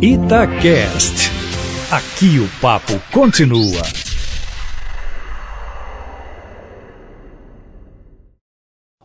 [0.00, 1.30] Itacast.
[1.90, 3.82] Aqui o papo continua.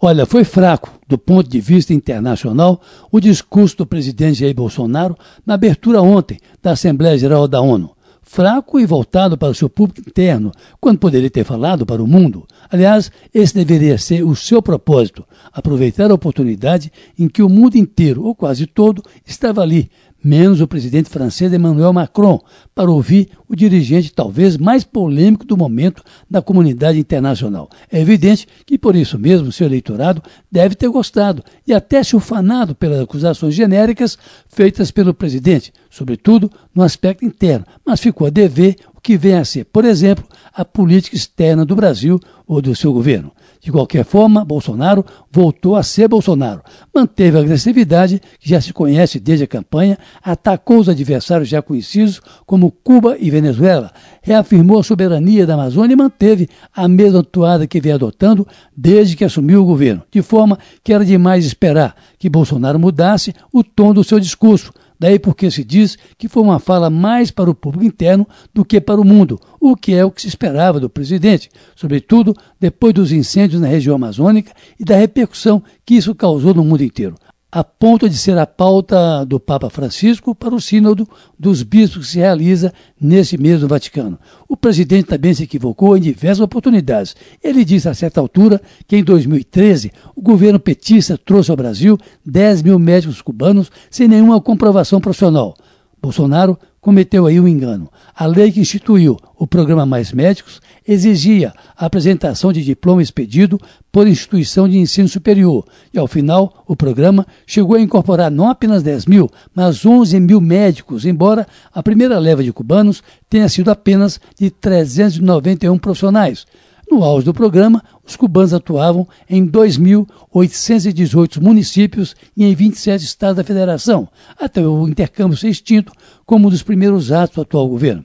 [0.00, 2.80] Olha, foi fraco, do ponto de vista internacional,
[3.12, 7.94] o discurso do presidente Jair Bolsonaro na abertura ontem da Assembleia Geral da ONU.
[8.22, 12.46] Fraco e voltado para o seu público interno, quando poderia ter falado para o mundo.
[12.70, 18.24] Aliás, esse deveria ser o seu propósito: aproveitar a oportunidade em que o mundo inteiro,
[18.24, 19.90] ou quase todo, estava ali,
[20.22, 22.40] menos o presidente francês Emmanuel Macron,
[22.74, 27.68] para ouvir o dirigente talvez mais polêmico do momento da comunidade internacional.
[27.90, 32.74] É evidente que, por isso mesmo, seu eleitorado deve ter gostado e até se ufanado
[32.74, 39.00] pelas acusações genéricas feitas pelo presidente, sobretudo no aspecto interno, mas ficou a dever o
[39.00, 43.30] que vem a ser, por exemplo, a política externa do Brasil ou do seu governo.
[43.60, 46.62] De qualquer forma, Bolsonaro voltou a ser Bolsonaro.
[46.92, 52.20] Manteve a agressividade que já se conhece desde a campanha, atacou os adversários já conhecidos
[52.44, 57.80] como Cuba e Venezuela, reafirmou a soberania da Amazônia e manteve a mesma atuada que
[57.80, 62.80] vem adotando desde que assumiu o governo, de forma que era demais esperar que Bolsonaro
[62.80, 67.30] mudasse o tom do seu discurso Daí porque se diz que foi uma fala mais
[67.30, 70.28] para o público interno do que para o mundo, o que é o que se
[70.28, 76.14] esperava do presidente, sobretudo depois dos incêndios na região amazônica e da repercussão que isso
[76.14, 77.14] causou no mundo inteiro
[77.50, 82.12] a ponto de ser a pauta do Papa Francisco para o Sínodo dos Bispos que
[82.12, 84.18] se realiza nesse mês no Vaticano.
[84.46, 87.16] O presidente também se equivocou em diversas oportunidades.
[87.42, 92.62] Ele disse a certa altura que em 2013 o governo petista trouxe ao Brasil 10
[92.62, 95.56] mil médicos cubanos sem nenhuma comprovação profissional.
[96.00, 97.90] Bolsonaro cometeu aí um engano.
[98.14, 103.60] A lei que instituiu o programa Mais Médicos exigia a apresentação de diploma expedido
[103.92, 108.82] por instituição de ensino superior e, ao final, o programa chegou a incorporar não apenas
[108.82, 114.20] 10 mil, mas 11 mil médicos, embora a primeira leva de cubanos tenha sido apenas
[114.38, 116.46] de 391 profissionais.
[116.90, 123.44] No auge do programa, os cubanos atuavam em 2.818 municípios e em 27 estados da
[123.44, 124.08] federação,
[124.40, 125.92] até o intercâmbio ser extinto
[126.24, 128.02] como um dos primeiros atos do atual governo.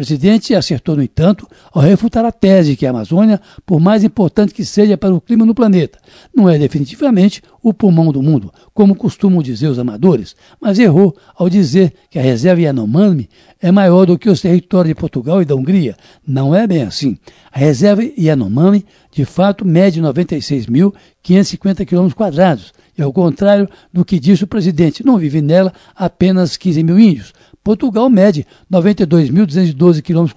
[0.00, 4.64] Presidente acertou, no entanto, ao refutar a tese que a Amazônia, por mais importante que
[4.64, 5.98] seja para o clima no planeta,
[6.34, 11.50] não é definitivamente o pulmão do mundo, como costumam dizer os amadores, mas errou ao
[11.50, 13.28] dizer que a reserva Yanomami
[13.60, 15.94] é maior do que os territórios de Portugal e da Hungria.
[16.26, 17.18] Não é bem assim.
[17.52, 22.10] A reserva Yanomami, de fato, mede 96.550 km
[22.96, 27.32] e ao contrário do que disse o presidente, não vive nela apenas 15 mil índios.
[27.62, 30.30] Portugal mede 92.212 km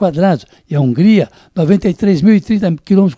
[0.69, 3.13] e a Hungria 93.030 km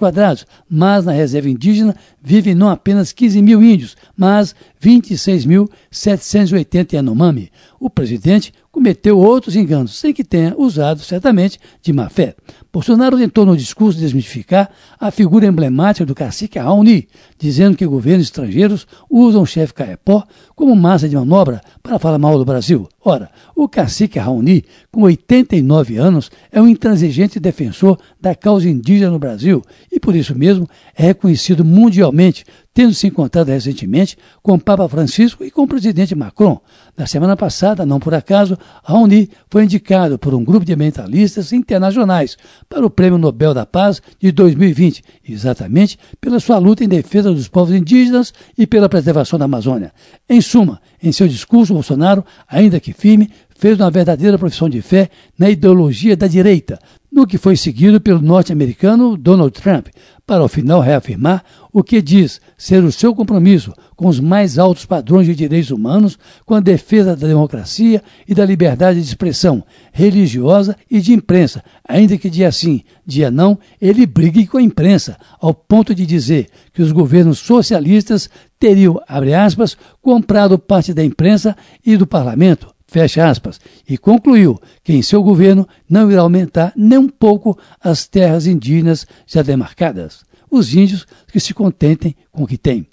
[0.69, 7.51] mas na reserva indígena vivem não apenas 15 mil índios, mas 26.780 Yanomami.
[7.79, 12.35] O presidente cometeu outros enganos, sem que tenha usado certamente de má fé.
[12.73, 14.69] Bolsonaro tentou no discurso desmistificar
[14.99, 17.07] a figura emblemática do cacique Raoni,
[17.39, 22.37] dizendo que governos estrangeiros usam o chefe Caepó como massa de manobra para falar mal
[22.37, 22.85] do Brasil.
[23.01, 29.19] Ora, o cacique Raoni, com 89 anos, é um intransigente defensor da causa indígena no
[29.19, 29.63] Brasil
[30.05, 32.45] por isso mesmo, é reconhecido mundialmente,
[32.75, 36.61] tendo se encontrado recentemente com o Papa Francisco e com o presidente Macron.
[36.95, 42.37] Na semana passada, não por acaso, Raoni foi indicado por um grupo de ambientalistas internacionais
[42.69, 47.47] para o Prêmio Nobel da Paz de 2020, exatamente pela sua luta em defesa dos
[47.47, 49.91] povos indígenas e pela preservação da Amazônia.
[50.29, 55.09] Em suma, em seu discurso, Bolsonaro, ainda que firme, fez uma verdadeira profissão de fé
[55.39, 56.77] na ideologia da direita,
[57.15, 59.87] no que foi seguido pelo norte-americano Donald Trump,
[60.27, 64.85] para ao final reafirmar o que diz ser o seu compromisso com os mais altos
[64.85, 70.75] padrões de direitos humanos, com a defesa da democracia e da liberdade de expressão religiosa
[70.91, 75.53] e de imprensa, ainda que dia sim, dia não, ele brigue com a imprensa, ao
[75.53, 81.55] ponto de dizer que os governos socialistas teriam, abre aspas, comprado parte da imprensa
[81.85, 86.97] e do parlamento, fecha aspas, e concluiu que em seu governo não irá aumentar nem
[86.97, 90.23] um pouco as terras indígenas já demarcadas.
[90.49, 92.87] Os índios que se contentem com o que têm.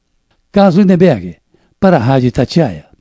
[0.51, 1.37] Carlos Lindenberg,
[1.79, 2.92] para a Rádio Itatiaia.